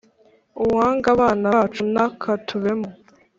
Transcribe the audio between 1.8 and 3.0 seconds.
ntakatubemo